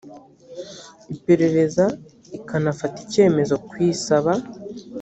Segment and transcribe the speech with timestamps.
[1.15, 1.85] iperereza
[2.37, 4.31] ikanafata icyemezo ku isaba